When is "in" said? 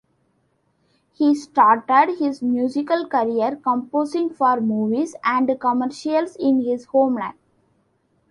6.37-6.63